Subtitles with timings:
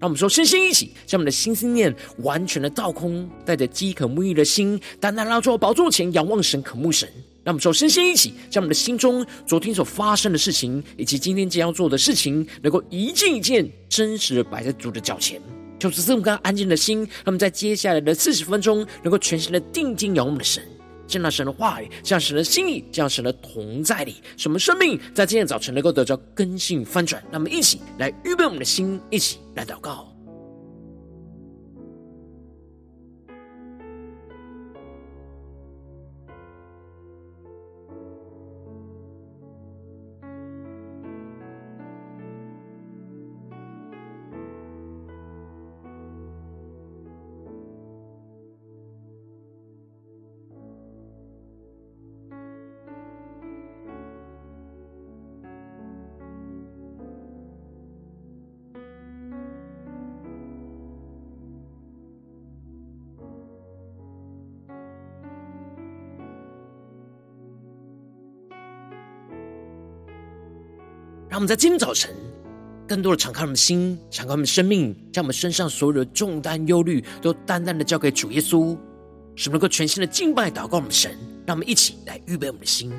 [0.00, 7.08] 让我们说，身心一起，将我们的心思念完全的倒空，带着饥渴沐浴的心，单单拉住宝座前，仰望神，渴慕神。
[7.42, 15.40] 让我们说，身心一起，将我们的心中昨天所发生的事情，以及今天将要做的事情，能够一件一件真实的摆在主的脚前。
[15.78, 20.62] 就是这么个安静的心，让我们在接下来的四十分钟，能够全心的定睛仰望我们的神。
[21.06, 27.22] 见到神的话语，见到神的心意，见到神的同在里，什么生命在今天早晨能够得到更新翻转。
[27.30, 30.13] 那么一起来预备我们的心，一起来祷告。
[71.34, 72.14] 让我们在今天早晨，
[72.86, 78.78] 更多的敞开我们的心，敞开我们的生命，将我们身上所有的重担、忧虑，都淡淡的交给主耶稣，
[79.34, 81.10] 使我们能够全新的敬拜、祷告我们神。
[81.44, 82.92] 让我们一起来预备我们的心。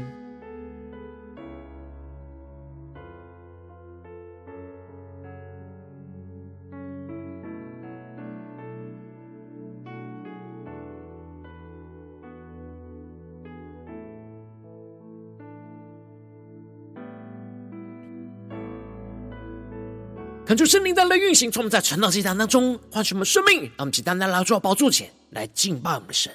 [20.55, 26.31] 恳求圣灵带来运行，从我们在晨祷祭坛当中唤醒我们生命，让我们简单单来到宝座前来敬拜我们的神。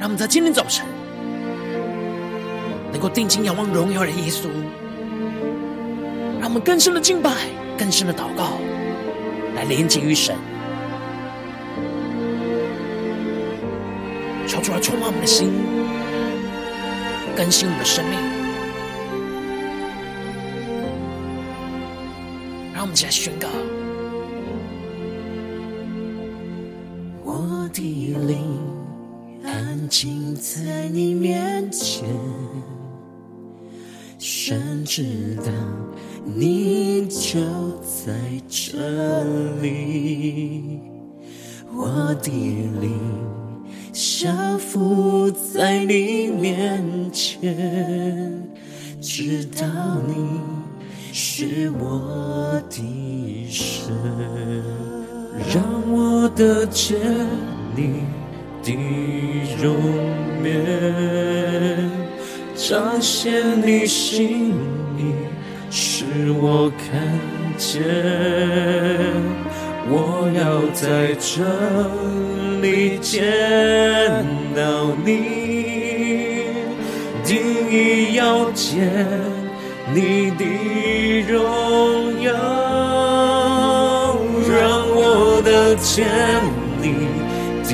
[0.00, 0.84] 让我们在今天早晨
[2.90, 4.48] 能够定睛仰望荣耀的耶稣，
[6.40, 7.32] 让我们更深的敬拜、
[7.78, 8.58] 更深的祷告，
[9.54, 10.36] 来连接于神，
[14.48, 15.52] 求主来充满我们的心，
[17.36, 18.39] 更新我们的生命。
[22.80, 23.46] 让我们一起来宣告：
[27.22, 28.38] 我的灵
[29.44, 32.08] 安静在你面前，
[34.18, 35.52] 神知道
[36.24, 37.38] 你就
[37.82, 38.14] 在
[38.48, 39.24] 这
[39.60, 40.80] 里。
[41.70, 42.98] 我的灵
[43.92, 48.42] 降服在你面前，
[49.02, 49.66] 知道
[50.08, 50.59] 你。
[51.22, 53.94] 是我的神，
[55.52, 56.96] 让我得见
[57.76, 58.04] 你
[58.62, 58.72] 的
[59.62, 59.76] 容
[60.42, 61.90] 颜，
[62.54, 63.30] 彰显
[63.62, 64.54] 你心
[64.96, 65.12] 意，
[65.70, 66.04] 使
[66.40, 66.88] 我看
[67.58, 67.82] 见。
[69.90, 71.44] 我要在这
[72.62, 73.20] 里见
[74.56, 76.44] 到你，
[77.22, 77.36] 定
[77.70, 79.39] 意要见。
[79.92, 80.44] 你的
[81.26, 82.32] 荣耀，
[84.48, 86.06] 让我得见
[86.80, 86.84] 你
[87.64, 87.70] 的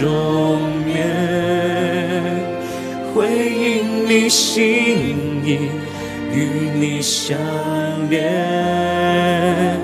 [0.00, 0.06] 容
[0.88, 0.96] 颜，
[3.14, 4.64] 回应你心
[5.44, 5.46] 意，
[6.32, 6.36] 与
[6.74, 7.36] 你相
[8.08, 9.78] 连。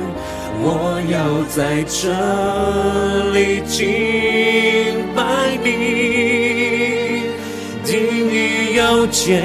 [0.66, 1.14] 我要
[1.50, 2.10] 在这
[3.32, 3.82] 里敬
[5.14, 5.22] 拜
[5.62, 5.68] 你，
[7.84, 7.92] 定
[8.32, 9.42] 意要见。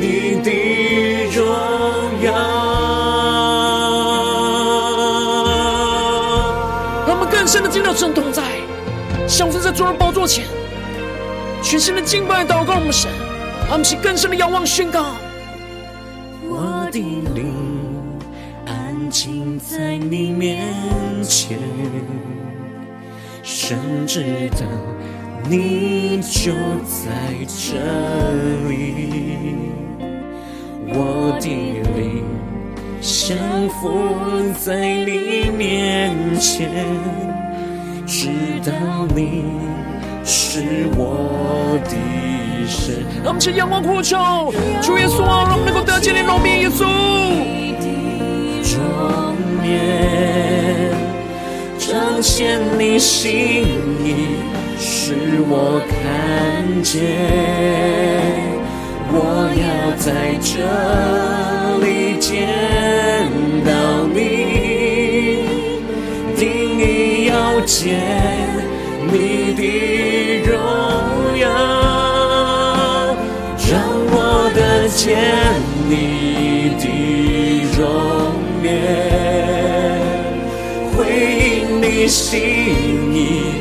[0.00, 0.48] 你的
[7.98, 8.42] 更深的进入到神同在，
[9.26, 10.44] 降服在主的宝座前，
[11.62, 13.10] 全心的敬拜祷告我们神，
[13.62, 15.16] 让我们去更深的仰望宣告。
[16.48, 17.00] 我的
[17.34, 17.52] 灵
[18.66, 20.72] 安静在你面
[21.24, 21.58] 前，
[23.42, 24.58] 神知道
[25.48, 26.52] 你就
[26.86, 27.10] 在
[27.48, 27.78] 这
[28.68, 29.72] 里。
[30.90, 31.48] 我的
[31.96, 32.24] 灵
[33.00, 33.36] 降
[33.68, 33.90] 服
[34.58, 36.70] 在你面前，
[38.08, 38.26] 知
[38.64, 38.72] 道
[39.14, 39.44] 你
[40.24, 40.62] 是
[40.96, 41.94] 我的
[42.66, 42.94] 神。
[43.22, 44.16] 让我们去仰望呼求，
[44.80, 46.86] 主耶稣啊，让我们能够得见你荣面耶稣。
[48.72, 50.90] 荣面，
[51.78, 53.66] 彰显你心
[54.02, 54.40] 意，
[54.78, 55.12] 使
[55.46, 56.96] 我看见。
[59.10, 60.56] 我要在这
[61.84, 62.48] 里见
[63.66, 64.07] 到
[67.68, 68.00] 见
[69.12, 69.60] 你的
[70.48, 70.56] 荣
[71.38, 71.44] 耀，
[73.68, 73.70] 让
[74.10, 74.16] 我
[74.56, 75.04] 的见
[75.86, 75.92] 你
[76.80, 76.82] 的
[77.76, 77.84] 容
[78.64, 78.66] 颜，
[80.96, 80.96] 回
[81.44, 81.46] 应
[81.82, 82.40] 你心
[83.12, 83.52] 意，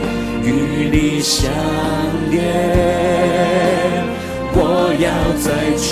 [0.42, 0.48] 与
[0.90, 1.52] 你相
[2.32, 2.36] 连。
[4.54, 4.58] 我
[5.04, 5.06] 要
[5.44, 5.46] 在
[5.84, 5.92] 这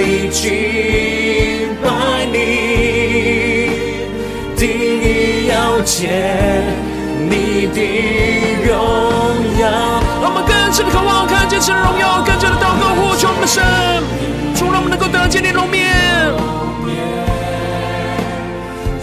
[6.00, 6.08] 见
[7.28, 7.78] 你的
[8.64, 8.72] 荣
[9.60, 9.68] 耀。
[10.22, 13.62] 让我们更深的渴望看见神的荣耀，更加的祷告呼求我们的神，
[14.56, 15.92] 主让我们能够得见你的容面，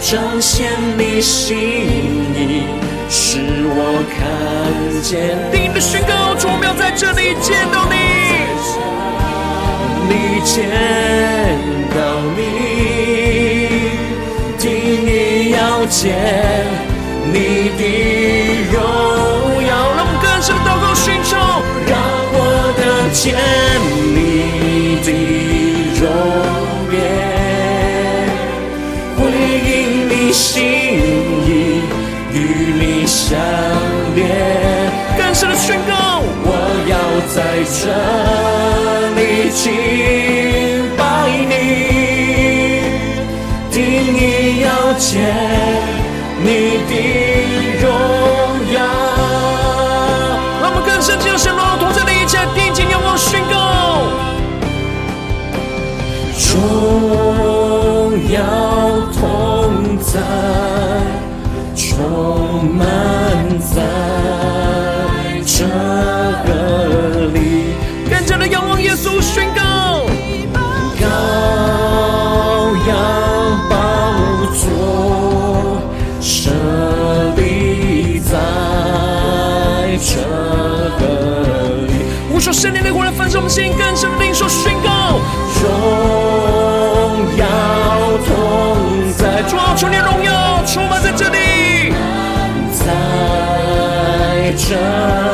[0.00, 1.56] 彰显你心
[2.34, 2.66] 意，
[3.08, 4.18] 使我看
[5.00, 5.38] 见。
[5.52, 7.94] 定的宣告，主，我们要在这里见到你。
[10.10, 10.66] 你见
[11.94, 11.96] 到
[12.34, 12.40] 你，
[15.88, 16.14] 见
[17.32, 17.82] 你的
[18.72, 18.76] 荣
[19.66, 19.70] 耀。
[19.96, 21.36] 让我们更深的祷告寻求，
[21.86, 21.92] 让
[22.32, 22.36] 我
[22.78, 22.80] 的
[23.12, 23.24] 见
[24.14, 24.16] 你
[25.04, 25.08] 的
[25.98, 26.02] 容
[26.92, 26.96] 颜，
[29.16, 29.18] 回
[29.68, 29.68] 应
[30.08, 30.56] 你心
[31.46, 31.48] 意，
[32.32, 32.36] 与
[32.78, 33.36] 你相
[34.14, 34.18] 连。
[35.16, 36.48] 更深的宣告，我
[36.88, 36.94] 要
[37.34, 37.36] 在
[37.80, 37.82] 这
[39.16, 39.18] 里
[94.68, 95.27] 在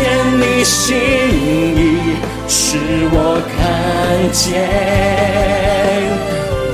[0.00, 0.08] 见
[0.40, 0.96] 你心
[1.76, 2.16] 意，
[2.48, 2.78] 使
[3.12, 3.60] 我看
[4.32, 4.40] 见。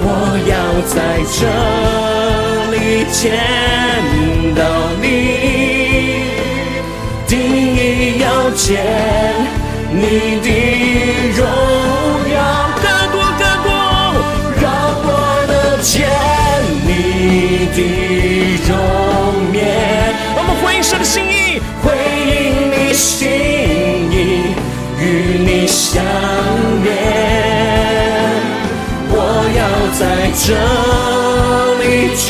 [0.01, 0.07] 我
[0.47, 0.55] 要
[0.87, 0.97] 在
[1.35, 1.41] 这
[2.71, 2.77] 里
[3.11, 3.19] 见
[4.55, 4.61] 到
[5.03, 5.05] 你，
[7.27, 7.35] 定
[7.75, 7.79] 意
[8.21, 8.65] 要见
[9.91, 9.99] 你
[10.41, 10.49] 的
[11.35, 11.43] 荣
[12.31, 12.37] 耀。
[12.81, 13.69] 更多更多，
[14.63, 14.65] 让
[15.03, 15.11] 我
[15.49, 15.53] 能
[15.83, 15.93] 见
[16.87, 16.89] 你
[17.75, 17.79] 的
[18.69, 18.71] 容
[19.53, 19.59] 颜。
[20.37, 21.85] 我们回应神的心意，回
[22.97, 23.29] 心
[24.11, 24.55] 意，
[24.99, 26.03] 与你相
[26.83, 26.87] 连。
[29.09, 29.15] 我
[29.55, 29.61] 要
[29.99, 30.01] 在
[30.35, 30.47] 这
[31.79, 31.85] 里
[32.17, 32.25] 敬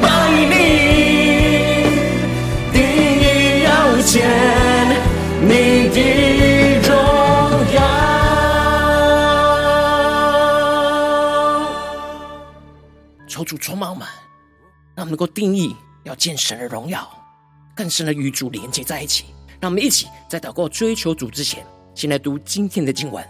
[0.00, 0.06] 拜
[0.48, 0.54] 你，
[2.72, 2.78] 定
[3.20, 3.24] 意
[3.64, 3.68] 要
[4.02, 4.12] 见
[5.42, 5.52] 你
[5.90, 5.98] 的
[6.88, 6.88] 荣
[7.74, 7.76] 耀。
[13.26, 14.06] 求主充满我们，
[14.94, 15.74] 让我们能够定义
[16.04, 17.10] 要见神的荣耀，
[17.76, 19.24] 更深的与主连接在一起。
[19.60, 21.64] 让我们一起在祷告追求主之前，
[21.94, 23.24] 先来读今天的经文。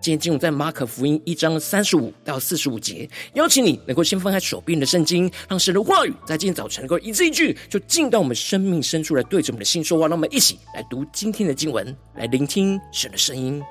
[0.00, 3.08] 今天经文在马可福音一章三十五到四十五节。
[3.32, 10.06] 邀请你能够先翻开手边的圣经，让神的话语在今天早晨能够一字一句，就进到我们生命深处来，对着我们的心说话。
[10.06, 13.62] 让我们一起来读今天的经文，来聆听神的声音。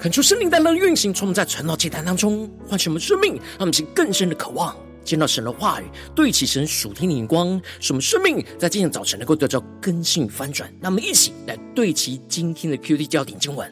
[0.00, 10.72] 恳求圣灵带来运行，从我们在传道祭坛当中唤醒我们生命，让我们起更深的渴望，见到神的话语，对齐神属天的眼光，使我们生命在今天早晨能够得到更新翻转。
[10.80, 13.70] 那么，一起来对齐今天的 QD 焦点经文，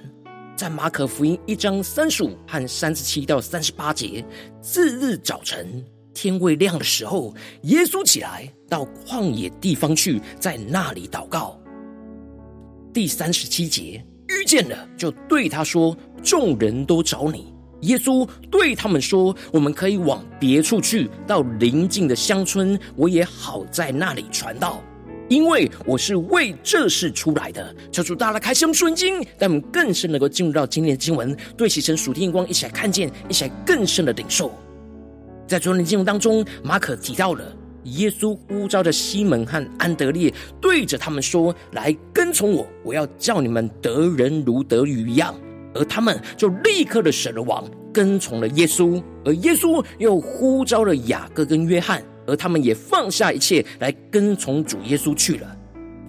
[0.54, 4.22] 在马可福音一章三十五和三十七到三十八节。
[4.60, 5.82] 次日早晨，
[6.12, 11.58] 天未亮的时候，耶稣起来到旷野地方去，在那里祷告。
[12.92, 14.04] 第三十七节。
[14.30, 24.82] 遇见了，就对他说：“众人都找你。”耶稣对他们说：“我们可以往别处去，到邻近的乡村，我也好在那里传道，
[25.28, 34.50] 因为我是为这事出来的。”求主大家开箱圣经，让我们更深能够进入到今天的经文，对齐神属天光，一起来看见，一起来更深的领受。
[35.46, 37.44] 在昨天的经文当中，马可提到了。
[37.84, 45.32] 耶稣呼召着西门和安德烈，对着他们说：“来跟从我，我要叫你们得人如得鱼一样。”
[45.78, 49.02] 而他们就立刻的舍了王，跟从了耶稣。
[49.24, 55.56] 而耶稣又呼召了雅各跟约翰，而他们也放下一切来跟从主耶稣去了。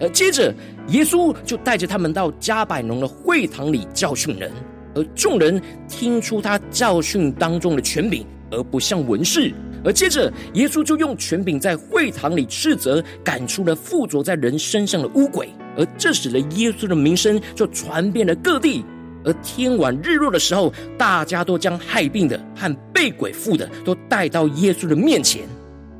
[0.00, 0.52] 而接着，
[0.88, 4.50] 耶稣就带着他们到加百农的会堂里教训人，
[4.94, 9.52] 而众人听出他教训当中的权柄，而不像文士。
[9.84, 18.84] 而接着，耶稣就用权柄在会堂里斥责，赶出了附着在人身上的污鬼，而这使得耶稣的名声就传遍了各地。
[19.24, 25.42] 而天晚日落的时候，大家都将害病的和被鬼附的都带到耶稣的面前，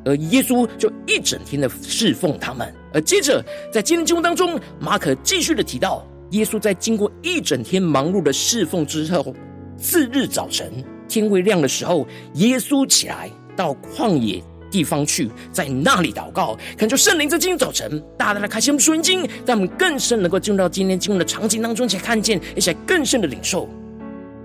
[0.04, 2.72] 而耶稣就一整天的侍奉他们。
[2.92, 9.34] 而接着，在今天经文当中，马可继续的提到，耶稣在经过一整天忙碌的侍奉之后，
[9.76, 10.72] 次日早晨
[11.08, 13.30] 天未亮的时候，耶稣起来。
[13.56, 23.68] 到旷野地方去，在那里祷告，恳求圣灵在今天早晨大大的开心我们属灵经，让我们更深能够进入到今天经文的场景当中，去看见，一些更深的领受。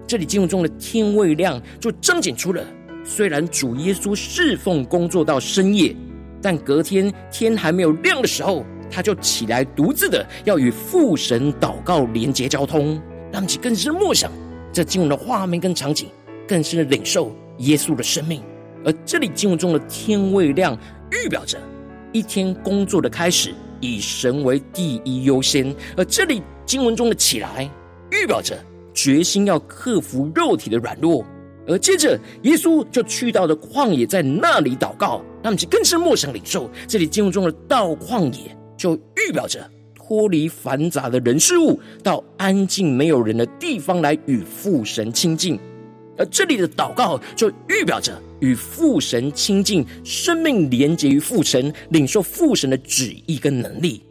[0.08, 2.64] 这里经文中的天未亮，就彰显出了，
[3.04, 5.96] 虽然主耶稣侍奉工作到深夜，
[6.42, 13.02] 但隔天天还没有亮的时候，他就起来独自的要与父神祷告，连接交通，
[13.32, 14.32] 让其更深默想
[14.72, 16.08] 这经文的画面跟场景，
[16.48, 18.44] 更深的领受耶稣的生命。
[18.86, 20.78] 而这里经文中的天未亮，
[21.12, 21.58] 预表着
[22.12, 23.52] 一天工作的开始，
[23.82, 27.70] 以神为第一优先；而这里经文中的起来，
[28.12, 28.56] 预表着
[28.94, 31.26] 决心要克服肉体的软弱。
[31.68, 35.20] 而接着，耶稣就去到了旷野，在那里祷告。
[35.42, 45.60] 那么，就更是默想领受这里经文中的到旷野，就预表着脱离繁杂的人事物，到安静没有人的地方来与父神亲近。
[46.20, 48.14] 而这里的祷告，就预表着。
[48.40, 54.04] 与父神亲近，生命连结于父神，领受父神的旨意跟能力，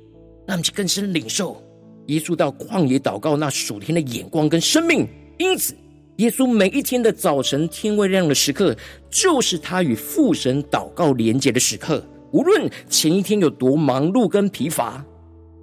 [0.47, 1.63] 让我们去更深领受
[2.07, 5.07] 耶稣到旷野祷告那属天的眼光跟生命。
[5.39, 5.75] 因此，
[6.17, 8.77] 耶稣每一天的早晨天未亮的时刻，
[9.11, 12.05] 就是他与父神祷告连接的时刻。
[12.33, 15.05] 无论前一天有多忙碌跟疲乏。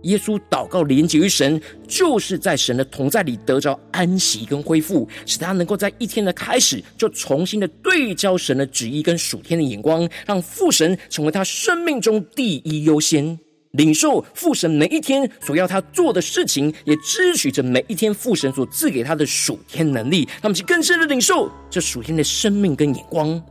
[0.04, 13.38] 耶稣祷告连接于神，就是在神的同在里得着安息跟恢复，使他能够在一天的开始就重新的对焦神的旨意跟属天的眼光，让父神成为他生命中第一优先，
[13.72, 23.42] 领受父神每一天所要他做的事情，也支取着每一天父神所赐给他的属天能力，他们去更深的领受这属天的生命跟眼光。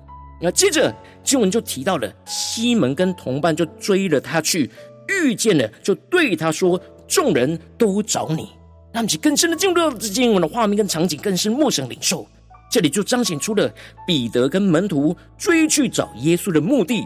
[0.42, 4.70] 那接着经文就提到了西门跟同伴就追了他去。
[5.10, 8.48] 遇见了，就对他说：“众人都找你。”
[8.94, 12.26] 让其更深的进入到这经文的画面跟场景，更是陌生领受。
[12.70, 13.72] 这里就彰显出了
[14.06, 17.04] 彼得跟门徒追去找耶稣的目的，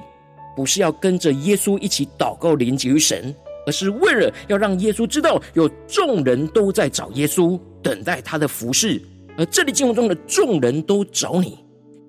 [0.54, 3.34] 不是要跟着耶稣一起祷告连接于神，
[3.66, 9.00] 而是为了要让耶稣知道有众人都在找耶稣，等待他的服侍。
[9.36, 11.58] 而这里经文中的众人都找你，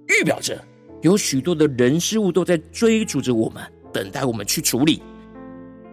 [0.07, 0.61] 预表着
[1.01, 5.01] 有许多的人事物都在追逐着我们，等待我们去处理。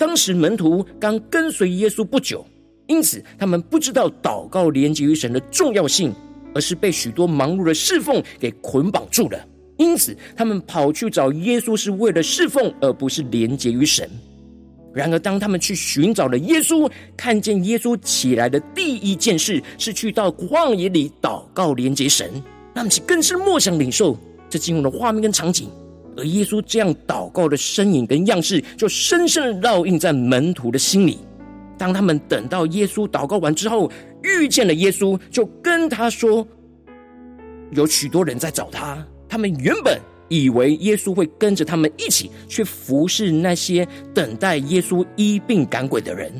[0.02, 2.44] 当时门徒刚跟随耶稣不久，
[2.88, 6.12] 因此他们不知道祷告连接于神的重要性，
[6.56, 9.38] 而是被许多忙碌的侍奉给捆绑住了。
[9.76, 14.10] 因此，他们跑去找耶稣是为了侍奉，而不是连接于神。
[14.92, 22.28] 然而，当他们去寻找了耶稣，看见耶稣起来的第一件事是去到旷野里祷告连接神，
[22.74, 24.18] 那么其更是默想领受
[24.50, 25.70] 这进入的画面跟场景。
[26.16, 31.18] 而耶稣这样祷告的身影跟样式，就深深的烙印在门徒的心里。
[31.78, 33.90] 当他们等到耶稣祷告完之后，
[34.22, 36.46] 遇见了耶稣，就跟他说
[37.72, 46.30] ：“有许多人在找他。”他们原本以为耶稣会跟着他们一起去服侍那些等待耶稣医病赶鬼的人，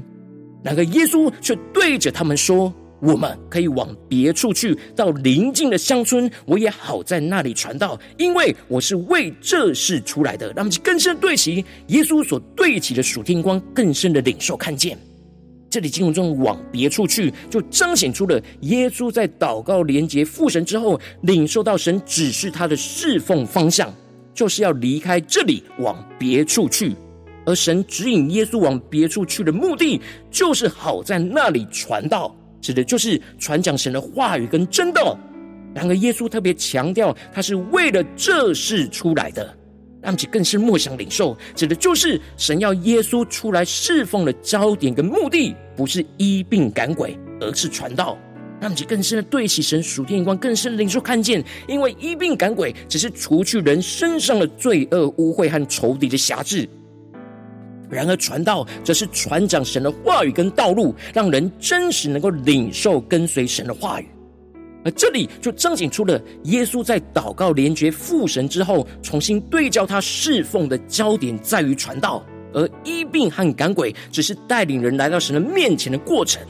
[0.62, 10.46] 然而耶稣却对着他们说：“我们可以往别处去，到邻近的乡村，我也好在那里传道，因为我是为这事出来的。
[10.54, 14.96] 让我们更深对齐耶稣所对齐的属天光，更深的领受看见。
[15.68, 23.92] 这里经文中往别处去，就彰显出了耶稣在祷告连结父神之后，领受到神指示他的侍奉方向，
[24.32, 26.94] 就是要离开这里往别处去。
[27.44, 35.18] 而神指引耶稣往别处去的目的，就是好在那里传道，指的就是传讲神的话语跟真道。
[35.74, 39.54] 然而，耶稣特别强调，他是为了这事出来的，
[40.00, 48.16] 让其更是默想领受，指的就是神要耶稣出来侍奉的焦点跟目的，不是医病赶鬼，而是传道。
[48.60, 56.68] 让其更深的对齐神属天眼光，更深的领受看见，因为医病赶鬼只是除去人身上的罪恶、污秽和仇敌的辖制。
[57.92, 64.08] 然而，传道则是传讲神的话语跟道路，让人真实能够领受跟随神的话语。
[64.84, 76.42] 而这里就彰显出了耶稣在祷告连结父神之后，重新对焦他侍奉的焦点在于传道，而医病和赶鬼只是带领人来到神的面前的过程。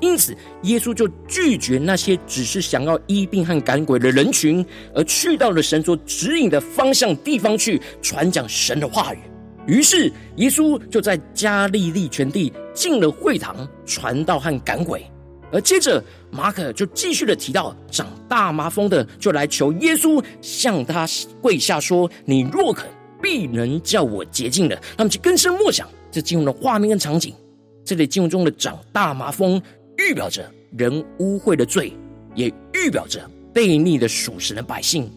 [0.00, 9.18] 因此，耶稣就拒绝那些只是想要医病和赶鬼的人群，而去到了神所指引的方向地方去传讲神的话语。
[9.66, 15.04] 于是，耶稣就在加利利全地进了会堂，传道和赶鬼。
[15.52, 21.06] 而接着，马可就继续的提到，长大麻风的就来求耶稣向他
[21.42, 22.86] 跪下说：“你若肯，
[23.20, 27.34] 必能叫我洁净的。”他们就更深默想这经文的画面跟场景。
[27.84, 29.60] 这里经文中的长大麻风，
[29.98, 31.92] 预表着人污秽的罪，
[32.36, 35.10] 也预表着悖逆的属神的百姓。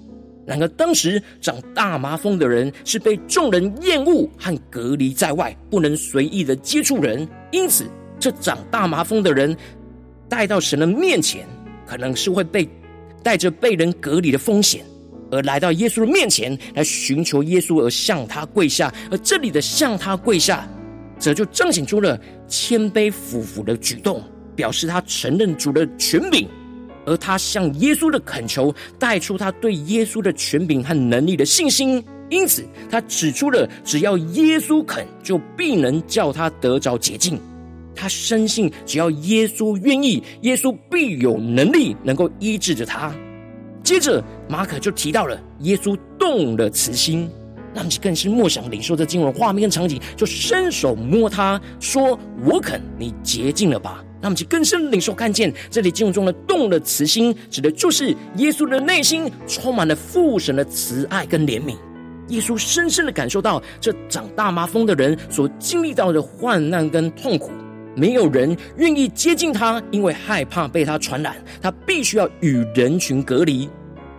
[0.46, 7.26] 然而，当时长大麻风的人是被众人厌恶和隔离在外，不能随意的接触人。
[7.52, 7.86] 因此，
[8.20, 9.56] 这长大麻风的人
[10.28, 11.48] 带到神的面前，
[11.86, 12.68] 可能是会被
[13.24, 14.84] 带着被人隔离的风险，
[15.32, 18.94] 而来到耶稣的面前来寻求耶稣，而向他跪下。
[19.10, 20.68] 而这里的向他跪下，
[21.18, 24.22] 则就彰显出了谦卑俯伏的举动，
[24.58, 26.50] 表示他承认主的权柄。
[27.06, 32.04] 而他向耶稣的恳求，带出他对耶稣的权柄和能力的信心。
[32.30, 37.40] 因此，他指出了只要耶稣肯，就必能叫他得着洁净。
[37.96, 43.14] 他深信，只要耶稣愿意，耶稣必有能力能够医治着他。
[43.84, 47.30] 接着，马可就提到了耶稣动了慈心，
[47.74, 61.76] 让其更是默想领受这经文画面跟场景，就伸手摸他说：“我肯，你洁净了吧。”让我们去更深领受看见，这里经文中的动了慈心，指的就是耶稣的内心充满了父神的慈爱跟怜悯。
[62.30, 67.52] 耶稣深深的感受到这长大麻风的人所经历到的患难跟痛苦，
[67.98, 73.70] 没有人愿意接近他，因为害怕被他传染，他必须要与人群隔离。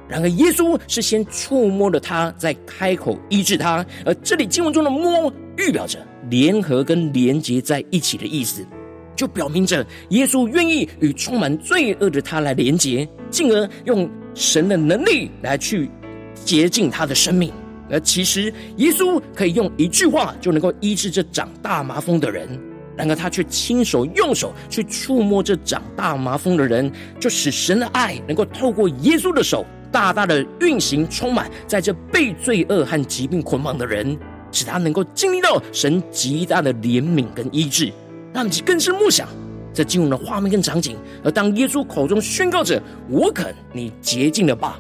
[0.07, 3.85] 然而耶稣是先触摸了他，再开口医治他。
[4.05, 8.63] 而这里经文中的摸，预表着联合跟连接在一起的意思。
[9.17, 15.91] 就表明着耶稣愿意与充满罪恶的他来连结，进而用神的能力来去
[16.35, 17.53] 洁净他的生命。
[17.91, 22.49] 而其实耶稣可以用一句话就能够医治这长大麻风的人，
[22.97, 34.19] 然而他却亲手用手去触摸这长大麻风的人，就使神的爱能够透过耶稣的手大大的运行，充满在这被罪恶和疾病捆绑的人，
[34.51, 37.93] 使他能够经历到神极大的怜悯跟医治。
[38.35, 39.29] 让其更深默想
[39.73, 44.79] 这经文的画面跟场景，而当耶稣口中宣告着“我肯，你洁净了吧”，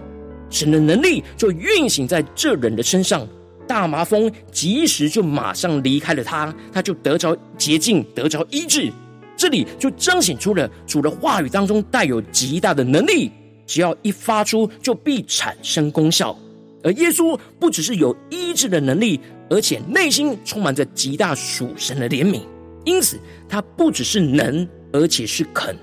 [0.50, 3.26] 神的能力就运行在这人的身上，
[3.66, 8.92] 大麻风及时就马上离开了他，他就得着洁净，得着医治。
[9.36, 13.30] 这里就彰显出了主的话语当中带有极大的能力，
[13.66, 16.36] 只要一发出就必产生功效。
[16.84, 19.18] 而耶稣不只是有医治的能力，
[19.50, 22.42] 而且内心充满着极大属神的怜悯。
[22.84, 23.18] 因此，
[23.48, 25.76] 他不只是能，而且是肯。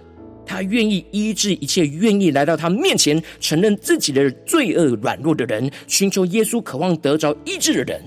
[0.45, 8.03] 他愿意医治一切愿意来到他面前承认自己的罪恶软弱的人，寻求耶稣渴望得着医治的人。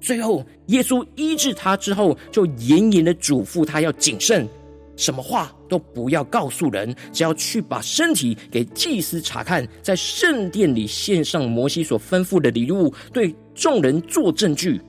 [0.00, 4.48] 最后，耶稣医治他之后，就严严的嘱咐他要谨慎，
[4.96, 14.80] 什么话都不要告诉人，只要去把身体给祭司查看，在圣殿里献上摩西所吩咐的礼物，对众人做证据。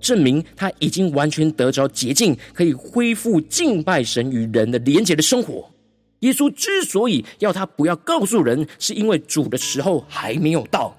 [0.00, 5.70] 证明他已经完全得着洁净，可以恢复敬拜神与人的连结的生活。
[6.20, 10.96] 耶稣之所以要他不要告诉人，是因为主的时候还没有到。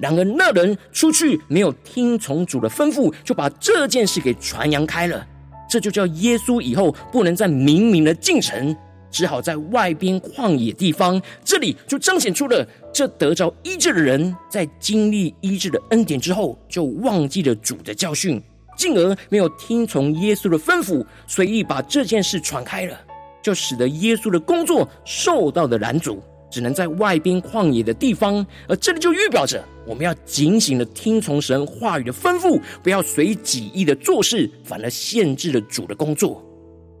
[0.00, 5.24] 然而那人出去没有听从主的吩咐，就把这件事给传扬开了。
[5.68, 8.74] 这就叫耶稣以后不能再明明的进城，
[9.14, 11.22] 只好在外边旷野地方。
[11.44, 18.42] 这里就彰显出了这得着医治的人，在经历医治的恩典之后，就忘记了主的教训，
[18.76, 23.00] 进而没有听从耶稣的吩咐，随意把这件事传开了，
[23.40, 26.20] 就使得耶稣的工作受到了拦阻。
[26.50, 36.40] 只能在外边旷野的地方，而这里就预表着我们要警醒的听从神话语的吩咐，不要随己意的做事，反而限制了主的工作。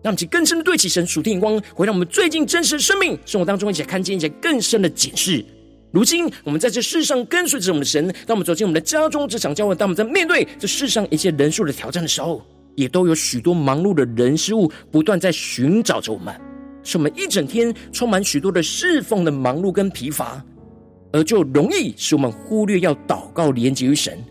[0.04, 5.42] 让其更深的对齐神属天眼光，回到我们最近真实的生命生活当中，一起来看见一些更深的警示。
[5.92, 12.42] 如今我们在这世上跟随着我们的神，当我们走进我们的家中、职场、教会，当我们在面对这世上一切人数的挑战的时候，
[12.74, 16.38] 也都有许多忙碌的人事物不断在寻找着我们。
[16.82, 20.44] 使我们一整天充满许多的侍奉的忙碌跟疲乏，
[21.12, 24.22] 而就容易使我们忽略要祷告连接于神。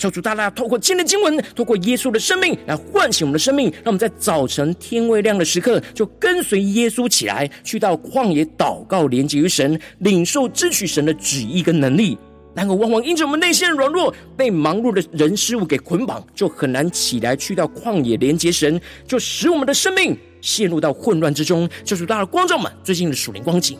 [0.00, 12.16] 求主大大透过今天的经文，透过耶稣的生命来唤醒我们的生命，让我们在早晨天未亮的时刻，就跟随耶稣起来，去到旷野祷告连接于神，领受支取神的旨意跟能力。
[12.54, 21.68] 然而，往往因着我们内心的软弱，被忙碌的人事物给捆绑，就很难起来去到旷野连接神，就使我们的生命陷入到混乱之中。
[21.84, 23.78] 就是大家的观众们最近的属灵光景，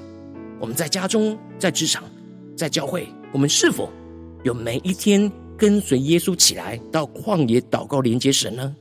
[0.60, 2.04] 我们在家中、在职场、
[2.54, 3.90] 在教会，我们是否
[4.44, 5.30] 有每一天
[5.60, 8.74] 跟随耶稣起来到旷野祷告连接神呢？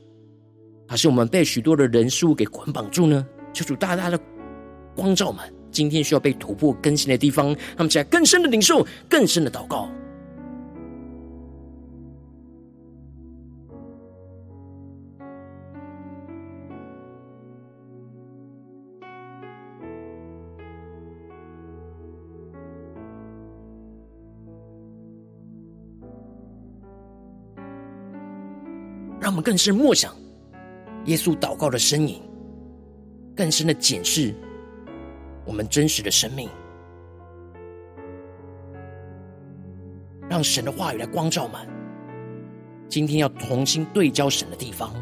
[0.88, 3.26] 还是我们被许多的人事物给捆绑住呢？
[3.52, 4.18] 求主大大的
[4.96, 5.44] 光照们。
[5.70, 9.90] 今天需要被突破更新的地方，他们起来更深的领受，更深的祷告。
[29.30, 30.12] 他们更深默想
[31.04, 32.20] 耶稣祷告的身影，
[33.36, 34.34] 更深的检视。
[35.46, 36.48] 我们真实的生命，
[40.28, 41.64] 让神的话语来光照们。
[42.88, 44.92] 今天要重新对焦神的地方。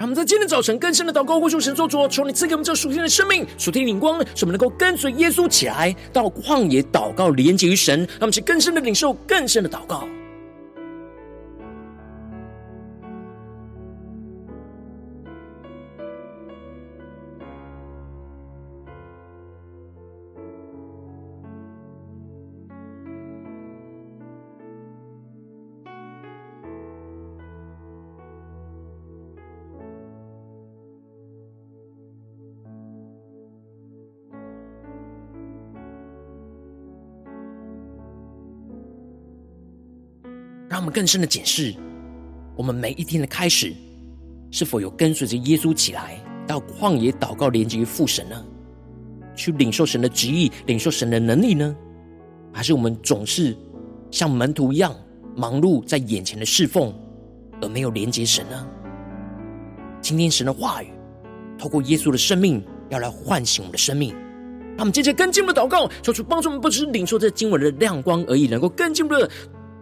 [0.00, 7.98] 让我们在今天早晨更深的祷告，呼求神作主，求你赐给我们这属天的生命、属天的灵光，使我们能够跟随耶稣起来，到旷野祷告，连接于神。
[7.98, 10.08] 让我们去更深的领受，更深的祷告。
[40.90, 41.74] 更深的检视，
[42.56, 43.72] 我们每一天的开始，
[44.50, 48.44] 是否有跟随着耶稣起来，到旷野祷告，连接于父神呢？
[49.36, 51.74] 去领受神的旨意，领受神的能力呢？
[52.52, 53.56] 还是我们总是
[54.10, 54.94] 像门徒一样
[55.36, 56.92] 忙碌在眼前的侍奉，
[57.62, 58.66] 而没有连接神呢？
[60.02, 60.88] 今天神的话语，
[61.56, 64.14] 透过耶稣的生命，要来唤醒我们的生命。
[64.76, 69.30] 让我们接着更进一步的祷告，求主帮助我们，不只是领受这经文的亮光而已，能够更进一步的。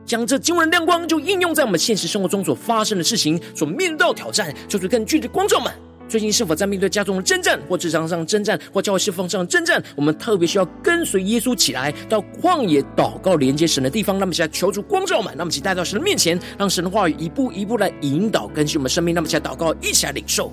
[0.08, 5.70] 将这经文的亮光，就应用在我们现实生活中所发生的事情，所面对到挑战，就是更具体的光照们。
[6.08, 9.82] 最近是否在面对家中的征战，或职场上征战，或教会侍奉上的征战？
[9.94, 14.18] 我们特别需要跟随耶稣起来，到旷野祷告，连接神的地方。
[14.18, 19.14] 那么，现在求主光照们，那么，请带到神的面前，让神的话语一步一步来引导更新我们生命。
[19.14, 20.50] 那么，现在祷告，一起来领受。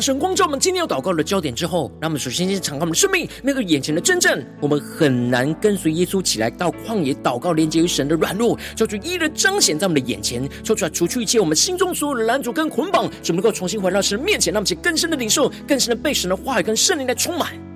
[0.00, 17.69] 神光照我们今天要祷告的焦点之后，让我们首先先敞开我们的生命，面对眼前的真正，我们很难跟随耶稣起来到旷野祷告，连接于神的软弱，就主一一彰显在我们的眼前，说出来除去一切我们心中所有的拦阻跟捆绑，怎么能够重新回到神面前，让我们更深的领受，更深的被神的话语跟圣灵来充满。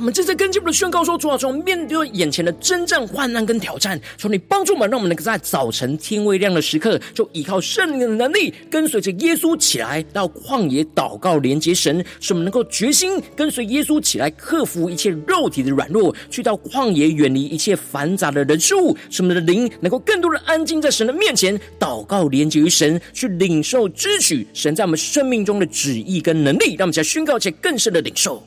[0.00, 28.42] 我们正在跟进我们的宣告说：主啊，从面对眼前的征战、患难跟挑战，求你帮助我们，让我们能够在早晨天未亮的时刻，就依靠圣灵的能力，跟随着耶稣起来，到旷野祷告，连接神，使我们能够决心跟随耶稣起来，克服一切肉体的软弱，去到旷野远离一切繁杂的人事物，使我们的灵能够更多的安静在神的面前，祷告连接于神，去领受支取神在我们生命中的旨意跟能力，让我们在宣告且更深的领受。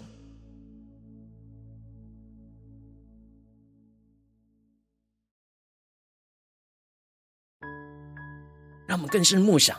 [9.14, 9.78] 更是梦想，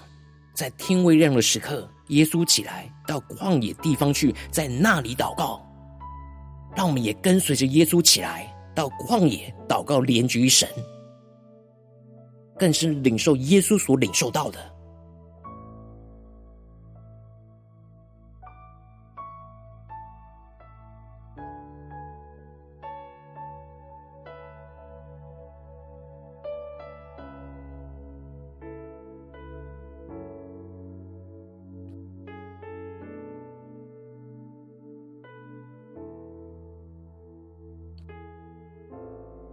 [0.54, 5.60] 在天未亮的时刻，耶稣起来到旷野地方去，在那里祷告。
[6.76, 10.68] 让我们也跟随着耶稣起来到旷野祷告，联举于神，
[12.56, 14.73] 更是领受耶稣所领受到的。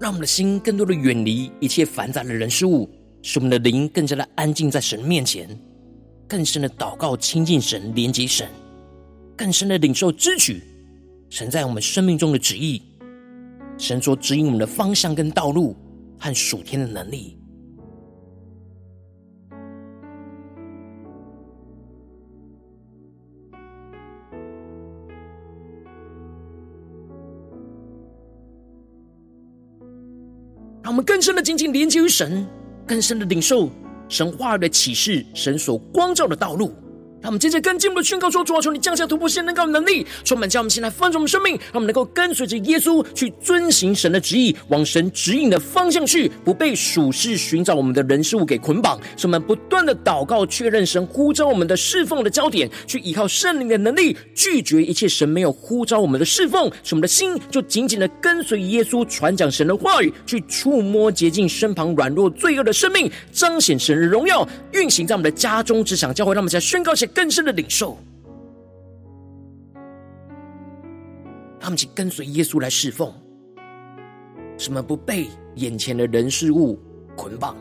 [0.01, 2.89] 让我们的心更多的远离一切繁杂的人事物，
[3.21, 5.47] 使我们的灵更加的安静在神面前，
[6.27, 8.49] 更深的祷告亲近神，连接神，
[9.37, 10.63] 更深的领受支取
[11.29, 12.81] 神在我们生命中的旨意，
[13.77, 15.77] 神所指引我们的方向跟道路
[16.17, 17.37] 和属天的能力。
[30.91, 32.45] 我们更深的紧紧连接于神，
[32.85, 33.69] 更深的领受
[34.09, 36.75] 神话语的启示，神所光照的道路。
[37.21, 48.99] 让我们接着跟进我们的宣告说：主啊，求你降下突破性能高的能力，充满将我们现在丰盛我们生命，让我们能够跟随着耶稣去遵行神的旨意，往神指引的方向去，不被属世寻找我们的人事物给捆绑。
[49.15, 56.71] 使我们不断的祷告，确认神呼召我们的侍奉的焦点，去依靠圣灵的能力，拒绝一切神没有呼召我们的侍奉。
[56.81, 66.31] 使我们的心就紧紧的跟随耶稣，传讲神的话语，去触摸洁净身旁软弱罪恶的生命，彰显神的荣耀，运行在我们的家中职场教会。
[66.31, 67.10] 让我们在宣告些。
[67.13, 67.97] 更深的领受，
[71.59, 73.13] 他们请跟随耶稣来侍奉，
[74.57, 76.79] 什么不被眼前的人事物
[77.15, 77.55] 捆绑，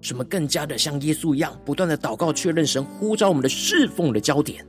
[0.00, 4.64] 什么更加的像耶稣一样，不断的祷告，确认神呼召我们的侍奉的焦点，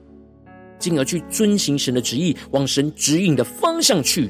[0.77, 4.29] 进而去遵行神的旨意，往神指引的方向去。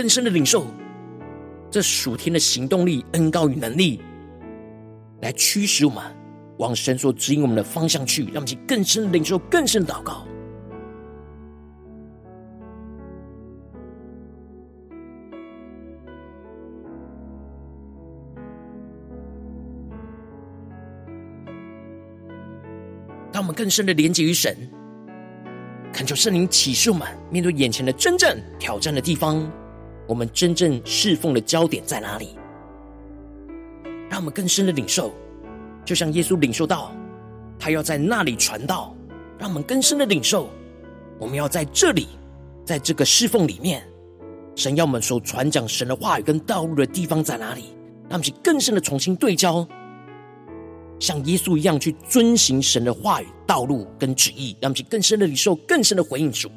[0.00, 0.64] 更深的领受
[1.70, 4.00] 这属天的行动力、恩膏与能力，
[5.20, 6.02] 来驱使我们
[6.56, 8.24] 往神所指引我们的方向去。
[8.24, 10.26] 让我们去更深的领受、更深祷告。
[23.34, 24.56] 让我们更深的连接于神，
[25.92, 29.46] 恳求圣灵启示我们面对眼前的真正挑战的地方。
[30.10, 32.30] 我们真正侍奉的焦点在哪里？
[34.08, 35.14] 让我们更深的领受，
[35.84, 36.90] 就像耶稣领受到，
[37.60, 38.92] 他要在那里传道。
[39.38, 40.50] 让我们更深的领受，
[41.16, 42.08] 我们要在这里，
[42.64, 43.86] 在这个侍奉里面，
[44.56, 47.66] 神要我们所传讲神的话语跟道路的地方在哪里？
[48.08, 49.64] 让我们去更深的重新对焦，
[50.98, 54.56] 像耶稣一样去遵行神的话语、道路跟旨意。
[54.60, 56.50] 让我们去更深的领受，更深的回应主。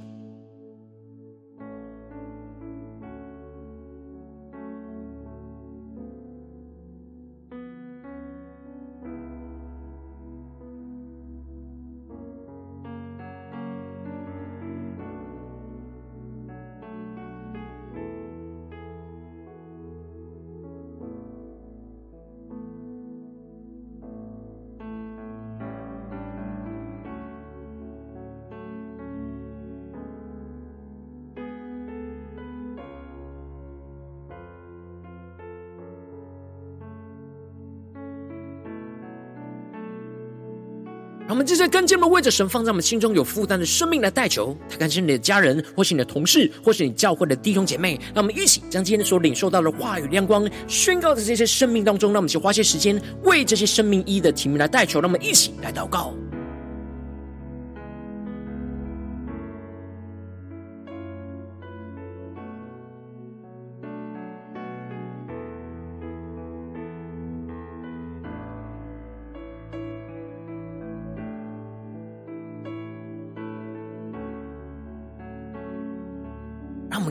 [41.33, 44.55] 我们就在跟进，我们为着神放在我们心中有负担的生命来代求。
[44.69, 47.99] 他感谢你的家人，或是你的同事，或是你教会的弟兄姐妹。
[48.13, 52.13] 让我们一起将今天所领受到的话语亮光宣告在这些生命当中。
[52.13, 55.01] 让我们去花些时间为这些生命一一的题目来代求。
[55.01, 56.13] 让我们一起来祷告。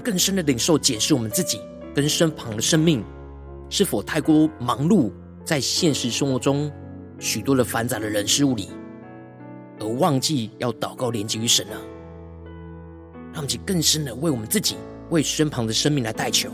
[0.02, 1.60] 更深的领受、检视我们自己
[1.94, 3.04] 跟身旁的生命，
[3.70, 5.12] 是否太过忙碌，
[5.44, 6.70] 在现实生活中
[7.18, 8.68] 许多的繁杂的人事物里，
[9.78, 11.76] 而忘记要祷告连接于神呢？
[13.32, 14.76] 让我们去更深的为我们自己、
[15.10, 16.50] 为身旁的生命来代求。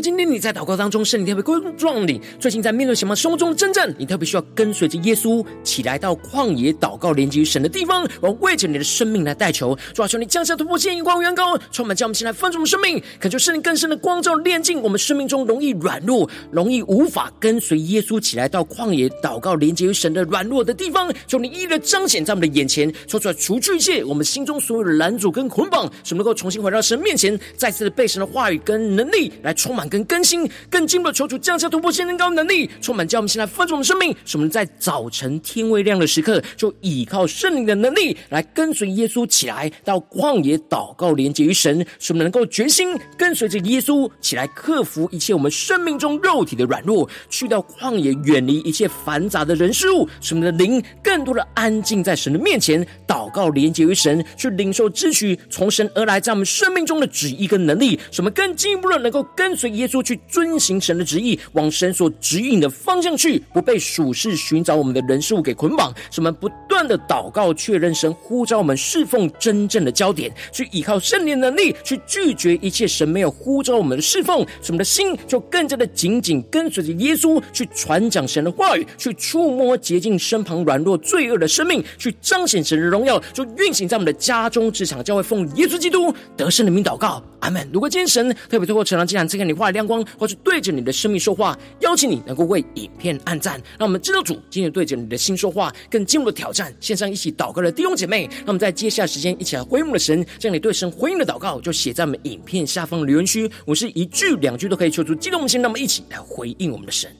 [0.00, 29.87] 今天你在祷告当中，圣灵特别光照你，最近在面对什么生活中的征战，你特别需要跟随着耶稣起来到旷野祷告，连接于神的地方，我要为着你的生命来代求，主啊，求你降下突破性、眼光、远高，充满将我们先来分盛我们生命，恳求圣灵更深的光照、炼净我们生命中容易软弱、容易无法跟随耶稣起来到旷野祷告，连接于神的软弱的地方，求你一一的彰显在我们的眼前，说出来除去一切我们心中所有的拦阻跟捆绑，使我们能够重新回到神面前，再次的被神的话语跟能力来充满。
[29.88, 59.77] 跟更新、更进一步的求主降下突破、先能高能力，充满叫我们现在分盛我们生命，使我们在早晨天未亮的时刻，就依靠圣灵的能力来跟随耶稣起来，到旷野祷告，连接于神，使我们能够决心跟随着耶稣起来，克服一切我们生命中肉体的软弱，去到旷野远离一切繁杂的人事物，使我们的灵更多的安静在神的面前，祷告连接于神，去领受支取从神而来在我们生命中的旨意跟能力，使我们更进一步的能够跟随。
[59.78, 65.94] 耶稣去遵行神的旨意，往神所指引的方向去，不被属世寻找我们的人事物给捆绑。
[66.10, 74.44] 使我们不断的祷告，确认神呼召我们侍奉真正的焦点，去依靠圣灵能力，去拒绝一切神没有呼召我们的侍奉。
[74.60, 87.68] 使我们的心就更加的紧紧跟随着耶稣，去传讲神的话语，去触摸洁净身旁软弱罪恶的生命，去彰显神的荣耀，就运行在我们的家中、职场、教会，奉耶稣基督得胜的名祷告，阿门。
[87.72, 89.68] 如果今天神特别透过成长经常赐给你话。
[89.68, 96.74] 亮光，或是对着你的生命说话，邀请你能够为影片按赞，让我们知道主今天对着你的心说话，更进一步的挑战。
[96.80, 103.50] 线上一起祷告的弟兄姐妹，那我们在接下来时间一起来回应的神，将你对神回应的祷告就写在我们影片下方留言区。
[103.66, 107.10] 我是一句两句都可以求出激动的心，那么一起来回应我们的神。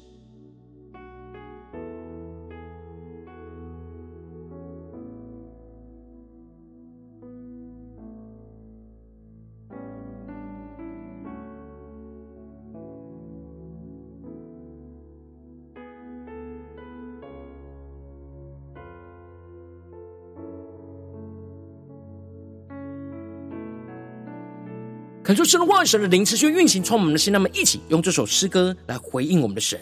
[25.29, 27.31] 恳求神的话语、神的灵持续运行，充满我们的心。
[27.31, 29.79] 让我们一起用这首诗歌来回应我们的神，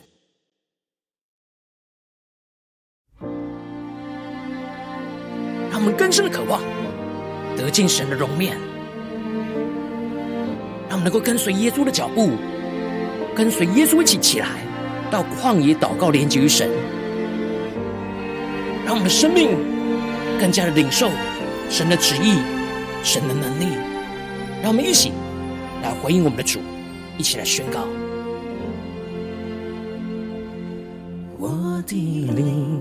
[5.71, 6.61] 让我们更深的渴望
[7.57, 8.59] 得见神的容面，
[10.89, 12.33] 让我们能够跟随耶稣的脚步，
[13.37, 14.49] 跟随耶稣一起起来，
[15.13, 16.69] 到旷野祷告，连接于神，
[18.85, 19.51] 让我们的生命
[20.41, 21.09] 更加的领受
[21.71, 22.37] 神的旨意、
[23.05, 23.77] 神的能力。
[24.61, 25.13] 让我们一起。
[25.83, 26.61] 来回应我们的主，
[27.19, 27.87] 一起来宣告。
[31.39, 31.95] 我的
[32.35, 32.81] 灵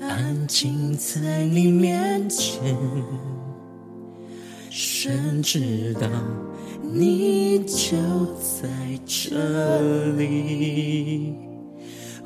[0.00, 2.76] 安静在你面前，
[4.70, 6.06] 神知道
[6.82, 7.96] 你就
[8.36, 8.68] 在
[9.06, 11.34] 这里。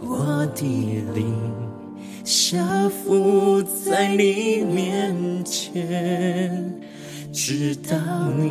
[0.00, 0.62] 我的
[1.14, 1.34] 灵
[2.24, 6.78] 降服在你面前，
[7.32, 7.96] 知道
[8.36, 8.50] 你。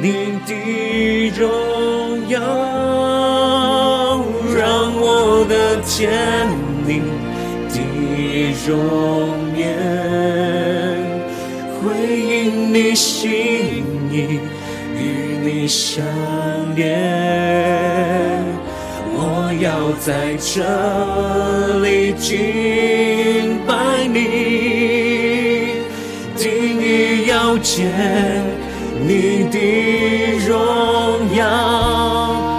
[0.00, 0.52] 你的
[1.38, 1.42] 荣
[2.28, 2.40] 耀，
[4.56, 4.64] 让
[4.96, 6.48] 我的天
[6.86, 6.88] 你
[7.68, 7.74] 的
[8.66, 8.68] 容
[9.56, 9.66] 颜。
[12.10, 14.40] 应你心意，
[14.94, 16.04] 与你相
[16.76, 16.84] 连。
[19.14, 20.62] 我要在这
[21.80, 24.16] 里敬拜你，
[26.36, 27.90] 定意要见
[29.08, 29.58] 你的
[30.46, 31.46] 荣耀。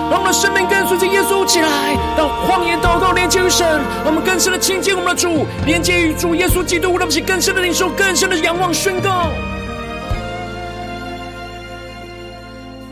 [0.10, 3.68] 让我们的生命跟随着耶稣起来，到旷野祷告，连接于神。
[4.04, 6.98] 让我们更深的亲近我们的主，连接于主耶稣基督。
[6.98, 9.28] 让我们更深的领受，更深的仰望宣告。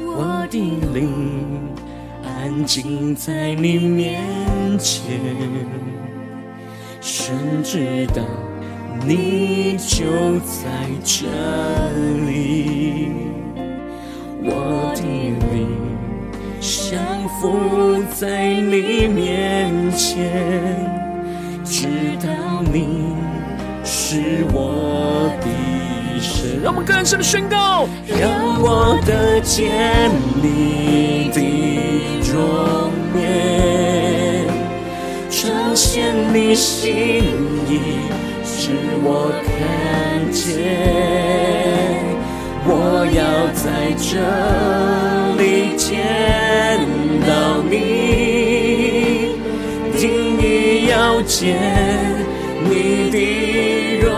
[0.05, 0.59] 我的
[0.93, 1.59] 灵
[2.23, 4.21] 安静在你面
[4.77, 5.19] 前，
[7.01, 8.21] 神知道
[9.03, 10.05] 你就
[10.45, 10.69] 在
[11.03, 11.25] 这
[12.27, 13.26] 里。
[14.43, 15.67] 我的灵。
[16.59, 16.99] 降
[17.39, 20.31] 服在你面前，
[21.63, 21.87] 知
[22.19, 23.15] 道你
[23.83, 25.47] 是我的
[26.19, 26.61] 神。
[26.63, 27.87] 让我们更深的宣告，
[28.19, 30.09] 让我得见
[30.41, 31.39] 你的
[32.31, 34.47] 容颜，
[35.29, 37.23] 彰显你心
[37.69, 37.79] 意，
[38.43, 38.71] 使
[39.03, 41.66] 我看见。
[43.99, 44.15] 这
[45.37, 45.97] 里见
[47.27, 47.75] 到你，
[49.97, 51.57] 定意要见
[52.63, 54.09] 你的荣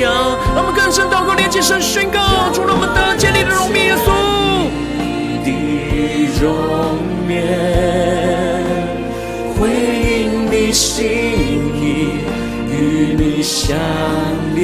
[0.00, 0.10] 耀。
[0.54, 4.08] 让我们更深祷告，连接神宣告，主让我们得见你的荣面，耶稣。
[5.44, 5.50] 的
[6.40, 6.48] 荣
[7.28, 7.36] 面，
[9.54, 11.04] 回应你心
[11.76, 11.84] 意，
[12.72, 12.72] 与
[13.18, 13.76] 你相
[14.56, 14.62] 连。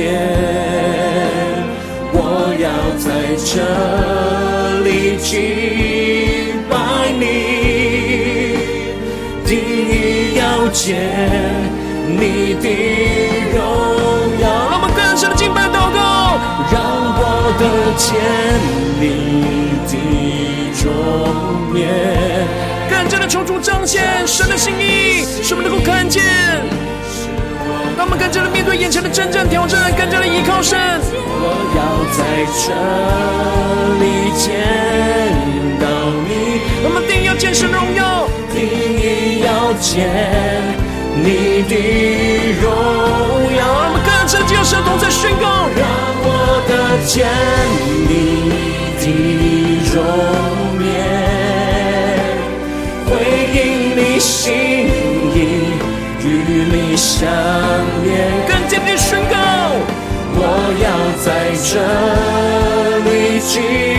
[2.12, 2.18] 我
[2.58, 2.66] 要
[2.98, 3.08] 在
[3.44, 3.60] 这
[5.30, 5.38] 敬
[6.68, 6.74] 拜
[7.16, 7.22] 你，
[9.46, 10.98] 定意要见
[12.08, 12.66] 你的
[13.54, 13.56] 荣
[14.42, 14.44] 耀。
[14.72, 16.36] 让我们更深的敬拜祷告，
[16.72, 16.82] 让
[17.14, 17.22] 我
[17.60, 17.62] 得
[17.96, 18.10] 见
[18.98, 19.06] 你
[19.86, 19.92] 的
[20.82, 20.88] 容
[21.78, 21.80] 颜，
[22.90, 26.79] 更加的求主彰显神的心意，使我们能够看见。
[28.00, 30.80] 让我们更加的面对眼前的真正挑战，更加的依靠神。
[31.12, 32.72] 我要在这
[34.00, 34.48] 里见
[35.76, 35.84] 到
[36.24, 36.64] 你。
[36.82, 40.08] 我们定要见神荣耀，定意要见
[41.14, 41.76] 你的
[42.62, 42.72] 荣
[43.52, 43.68] 耀。
[43.68, 45.84] 让我们更深的神同在宣告，让
[46.24, 46.72] 我得
[47.04, 47.28] 见
[48.08, 48.64] 你
[48.96, 49.04] 的
[49.92, 50.00] 容
[50.88, 50.88] 颜，
[53.04, 53.12] 回
[53.52, 54.88] 应你心，
[57.00, 57.26] 想
[58.02, 58.28] 念。
[58.46, 59.36] 更坚定宣告，
[60.36, 60.38] 我
[60.84, 60.86] 要
[61.24, 61.26] 在
[61.64, 61.80] 这
[63.08, 63.89] 里敬。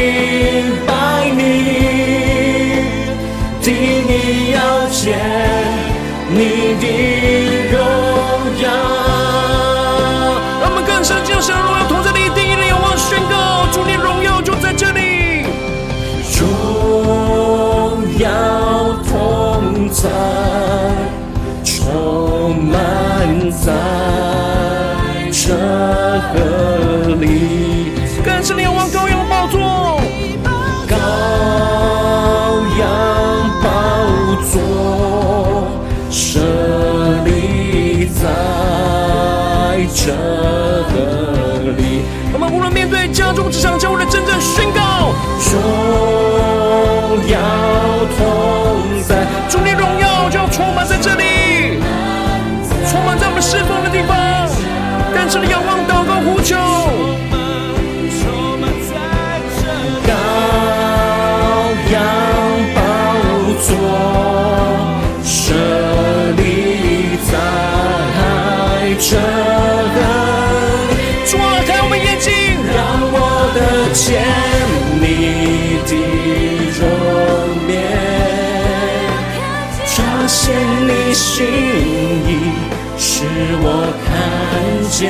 [85.02, 85.10] 见，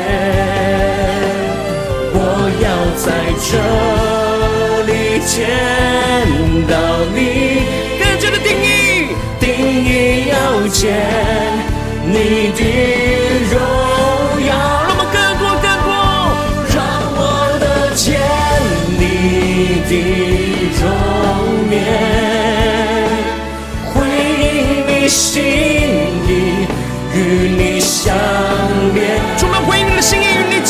[2.13, 2.17] 我
[2.63, 2.65] 要
[2.95, 3.05] 在
[3.43, 3.51] 这
[4.87, 4.89] 里
[5.27, 5.35] 见
[6.65, 6.73] 到
[7.13, 7.19] 你，
[7.99, 8.69] 更加的定义，
[9.37, 9.43] 定
[9.83, 9.91] 义
[10.29, 10.33] 要
[10.69, 10.79] 见
[12.05, 12.15] 你
[12.55, 12.61] 的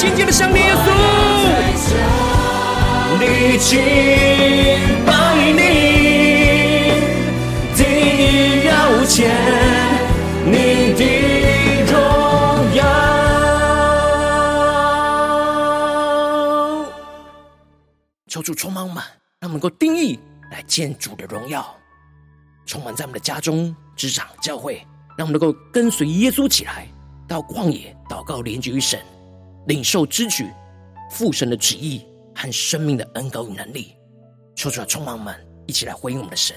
[0.02, 0.88] 紧紧的相连，耶稣。
[3.20, 3.78] 你敬
[5.06, 5.12] 拜
[5.54, 5.62] 你，
[7.78, 7.86] 定
[8.18, 9.30] 意要见
[10.43, 11.04] 你的
[11.86, 11.93] 荣
[12.74, 12.82] 耀。
[18.28, 19.04] 求主充满我们，
[19.39, 21.64] 让我们能够定义来见主的荣耀，
[22.66, 24.84] 充满在我们的家中、职场、教会，
[25.16, 26.88] 让我们能够跟随耶稣起来，
[27.28, 28.99] 到旷野祷告，连结于神，
[29.68, 30.51] 领受之举
[31.12, 32.05] 父神的旨意
[32.36, 33.95] 和生命的恩膏与能力。
[34.55, 35.36] 求主来充满我们，
[35.66, 36.55] 一起来回应我们的神。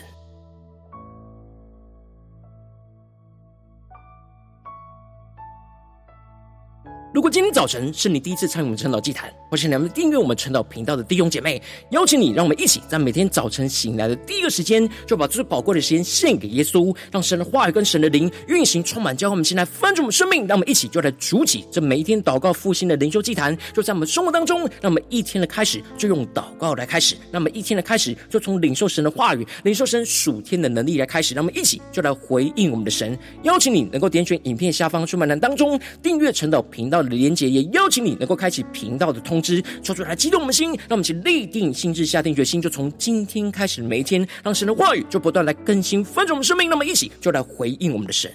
[7.14, 20.44] 如果今天早晨是你第一次参与我们晨祷祭坛，或是你们订阅我们晨祷频道的弟兄姐妹，邀请你，让我们一起在每天早晨醒来的第一个时间，就把最宝贵的时间献给耶稣，让神的话语跟神的灵运行充满，教会我们现在翻转我们生命。
[20.48, 33.16] 让我们一起就来主起这每一天祷告复兴的灵修祭坛，就在我们生活当中，让我们一天的开始就用祷告来开始，那么一天的开始就从领受神的话语、领受神属天的能力来开始，让我们一起就来回应我们的神。
[33.44, 37.03] 邀请你能够点选影片下方说明栏当中订阅晨祷频道。
[37.08, 48.30] 的连结，也邀请你能够开启频道的通知，说出来激动我们心，让我们一起立定心智，下定决心，就从今天开始每一天，让神的话语就不断来更新翻转我们生命，那么一起就来回应我们的神。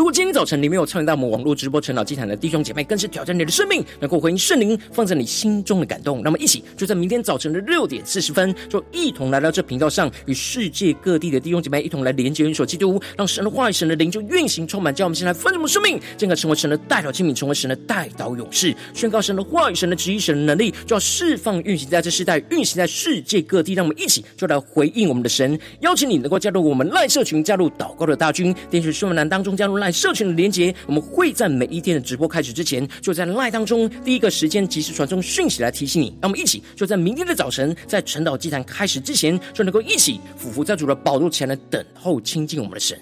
[0.00, 6.22] 如果今天早晨你没有参与到我们网络直播晨祷祭坛的弟兄姐妹，更是挑战你的生命，能够回应圣灵放在你心中的感动。
[6.22, 23.74] 那么，一起就在明天早晨的六点四十分，就一同来到这频道上，与世界各地的弟兄姐妹一同来连接、元首基督，让神的话语、神的灵就运行充满，叫我们先来分盛我们生命，进而成为神的代祷器皿，成为神的代祷勇士，宣告神的话语、神的旨意、神的能力，就要释放、运行在这世代，运行在世界各地。
[23.74, 29.89] 让我们一起就来回应我们的神，邀请你能够加入我们赖社群，加入祷告的大军，点选说明栏当中加入赖。
[29.92, 36.08] 社群的连接，我们会在每一天的直播开始之前，就在 LINE 当中第一个时间及时传送讯息来提醒你。
[36.20, 42.98] 让我们一起就在明天的早晨，在晨岛祭坛开始之前，就能够一起俯伏在主的宝座前来等候亲近我们的神。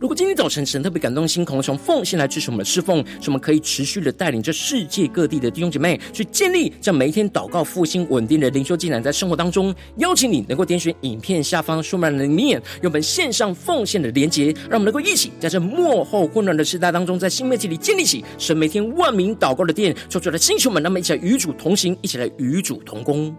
[0.00, 23.34] 如果今天早晨神特别感动心，渴望从奉献来支持我们的侍奉，使我们可以持续的带领着世界各地的弟兄姐妹去建立这每一天祷告复兴稳定的灵修进展，在生活当中，邀请你能够点选影片下方说明栏里面有本线上奉献的连结，让我们能够一起在这末后混乱的时代当中，在新媒体里建立起神每天万名祷告的殿，说出来的星球们，那么一起来与主同行，一起来与主同工。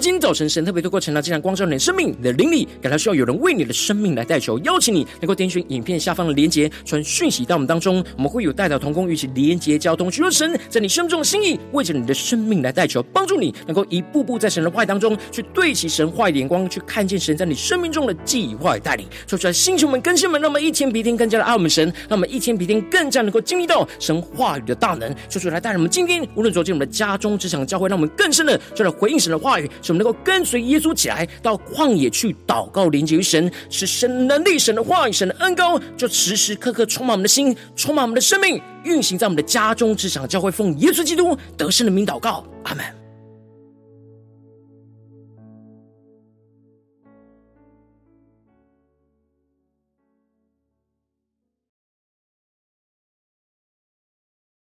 [0.00, 19.06] 今早晨神特别透过晨祷祭坛光照你的生命，你的灵里感到需要有人为你的生命来代求，邀请你能够点选影片下方的连结，传讯息到我们当中，我们会有代表同工，与其连结交通，寻求神在你生命中的心意，为着你的生命来代求，帮助你能够一步步在神的话语当中去对齐神话语眼光，去看见神在你生命中的计划与带领。
[19.26, 25.14] 说出来，星球们、更新们，让我们一天比一天更加的爱我们神，让我们一天比一天更加能够经历到神话语的大能。
[25.28, 29.70] 说出来，带领我们今天无论走进我们的家中、职场、教会，让我们更深的就来回应神的话语。
[29.90, 42.99] 使我们能够跟随耶稣起来，到旷野去祷告，连接于神，使神能力、神的话语、神的恩膏，就时时刻刻充满我们的心，充满我们的生命，运行在我们的家中、职场、教会，奉耶稣基督得胜的名祷告，阿门。